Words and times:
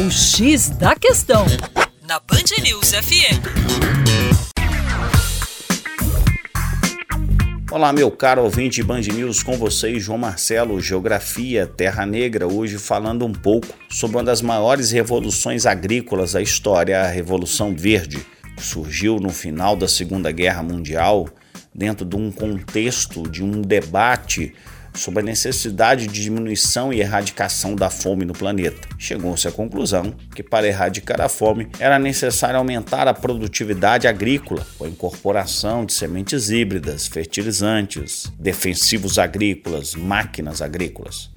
O 0.00 0.10
X 0.10 0.70
da 0.70 0.96
Questão, 0.96 1.44
na 2.08 2.18
Band 2.20 2.62
News 2.62 2.92
FM. 2.92 3.36
Olá, 7.70 7.92
meu 7.92 8.10
caro 8.10 8.44
ouvinte 8.44 8.82
Band 8.82 9.02
News, 9.02 9.42
com 9.42 9.58
vocês, 9.58 10.02
João 10.02 10.16
Marcelo, 10.16 10.80
Geografia, 10.80 11.66
Terra 11.66 12.06
Negra, 12.06 12.46
hoje 12.46 12.78
falando 12.78 13.26
um 13.26 13.32
pouco 13.32 13.66
sobre 13.90 14.16
uma 14.16 14.24
das 14.24 14.40
maiores 14.40 14.90
revoluções 14.90 15.66
agrícolas 15.66 16.32
da 16.32 16.40
história, 16.40 17.02
a 17.02 17.06
Revolução 17.06 17.74
Verde, 17.76 18.26
que 18.56 18.62
surgiu 18.62 19.16
no 19.16 19.28
final 19.28 19.76
da 19.76 19.86
Segunda 19.86 20.32
Guerra 20.32 20.62
Mundial, 20.62 21.28
dentro 21.74 22.06
de 22.06 22.16
um 22.16 22.32
contexto 22.32 23.28
de 23.28 23.44
um 23.44 23.60
debate 23.60 24.54
sobre 25.00 25.20
a 25.20 25.22
necessidade 25.24 26.06
de 26.06 26.22
diminuição 26.22 26.92
e 26.92 27.00
erradicação 27.00 27.74
da 27.74 27.88
fome 27.88 28.26
no 28.26 28.34
planeta. 28.34 28.86
Chegou-se 28.98 29.48
à 29.48 29.50
conclusão 29.50 30.14
que 30.34 30.42
para 30.42 30.68
erradicar 30.68 31.20
a 31.22 31.28
fome 31.28 31.68
era 31.78 31.98
necessário 31.98 32.58
aumentar 32.58 33.08
a 33.08 33.14
produtividade 33.14 34.06
agrícola 34.06 34.66
com 34.76 34.84
a 34.84 34.88
incorporação 34.88 35.86
de 35.86 35.94
sementes 35.94 36.50
híbridas, 36.50 37.06
fertilizantes, 37.06 38.30
defensivos 38.38 39.18
agrícolas, 39.18 39.94
máquinas 39.94 40.60
agrícolas. 40.60 41.30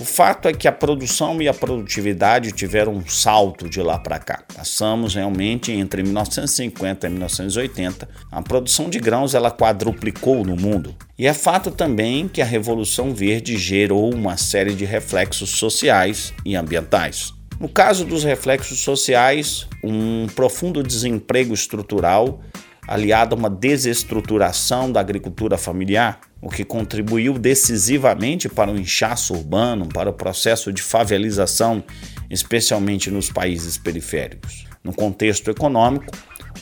O 0.00 0.04
fato 0.04 0.48
é 0.48 0.52
que 0.52 0.66
a 0.66 0.72
produção 0.72 1.40
e 1.40 1.46
a 1.46 1.54
produtividade 1.54 2.50
tiveram 2.50 2.94
um 2.94 3.06
salto 3.06 3.68
de 3.68 3.80
lá 3.80 3.96
para 3.96 4.18
cá. 4.18 4.42
Passamos 4.52 5.14
realmente 5.14 5.70
entre 5.70 6.02
1950 6.02 7.06
e 7.06 7.10
1980, 7.10 8.08
a 8.32 8.42
produção 8.42 8.90
de 8.90 8.98
grãos 8.98 9.34
ela 9.34 9.52
quadruplicou 9.52 10.44
no 10.44 10.56
mundo. 10.56 10.96
E 11.16 11.28
é 11.28 11.32
fato 11.32 11.70
também 11.70 12.26
que 12.26 12.42
a 12.42 12.44
Revolução 12.44 13.14
Verde 13.14 13.56
gerou 13.56 14.12
uma 14.12 14.36
série 14.36 14.74
de 14.74 14.84
reflexos 14.84 15.50
sociais 15.50 16.34
e 16.44 16.56
ambientais. 16.56 17.32
No 17.60 17.68
caso 17.68 18.04
dos 18.04 18.24
reflexos 18.24 18.80
sociais, 18.80 19.68
um 19.82 20.26
profundo 20.34 20.82
desemprego 20.82 21.54
estrutural 21.54 22.40
aliado 22.86 23.34
a 23.34 23.38
uma 23.38 23.48
desestruturação 23.48 24.90
da 24.90 25.00
agricultura 25.00 25.56
familiar, 25.56 26.20
o 26.42 26.50
que 26.50 26.64
contribuiu 26.64 27.38
decisivamente 27.38 28.48
para 28.48 28.70
o 28.70 28.78
inchaço 28.78 29.34
urbano, 29.34 29.86
para 29.86 30.10
o 30.10 30.12
processo 30.12 30.72
de 30.72 30.82
favelização, 30.82 31.82
especialmente 32.28 33.10
nos 33.10 33.30
países 33.30 33.78
periféricos. 33.78 34.66
No 34.82 34.92
contexto 34.92 35.50
econômico, 35.50 36.12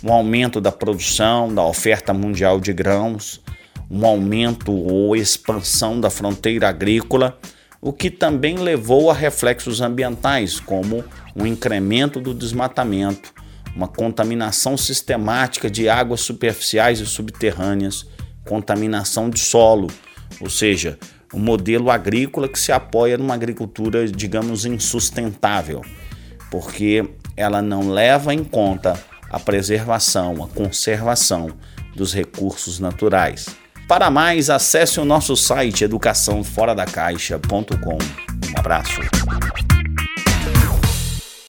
um 0.05 0.13
aumento 0.13 0.61
da 0.61 0.71
produção, 0.71 1.53
da 1.53 1.65
oferta 1.65 2.13
mundial 2.13 2.61
de 2.61 2.73
grãos, 2.73 3.41
um 3.93 4.07
aumento 4.07 4.73
ou 4.73 5.15
expansão 5.15 6.01
da 6.01 6.09
fronteira 6.09 6.67
agrícola, 6.67 7.39
o 7.79 7.93
que 7.93 8.11
também 8.11 8.57
levou 8.57 9.11
a 9.11 9.15
reflexos 9.15 9.83
ambientais, 9.83 10.59
como 10.59 11.05
o 11.35 11.47
incremento 11.47 12.19
do 12.19 12.33
desmatamento, 12.33 13.35
uma 13.77 13.87
contaminação 13.87 14.79
sistemática 14.79 15.71
de 15.71 15.91
águas 15.91 16.23
superficiais 16.23 17.01
e 17.01 17.07
subterrâneas, 17.07 18.07
contaminação 18.47 19.29
de 19.29 19.39
solo, 19.39 19.89
ou 20.41 20.49
seja, 20.49 20.99
um 21.35 21.39
modelo 21.39 21.91
agrícola 21.91 22.49
que 22.49 22.59
se 22.59 22.73
apoia 22.73 23.19
numa 23.19 23.35
agricultura, 23.35 24.07
digamos, 24.07 24.65
insustentável, 24.65 25.83
porque 26.51 27.07
ela 27.37 27.61
não 27.61 27.91
leva 27.91 28.33
em 28.33 28.43
conta 28.43 28.99
a 29.29 29.39
preservação, 29.39 30.43
a 30.43 30.49
conservação 30.49 31.51
dos 31.95 32.15
recursos 32.15 32.79
naturais. 32.79 33.62
Para 33.87 34.11
mais, 34.11 34.51
acesse 34.51 34.99
o 35.01 35.05
nosso 35.05 35.37
site 35.37 35.85
educaçãoforadacaixa.com. 35.85 37.99
Um 37.99 38.59
abraço. 38.59 39.01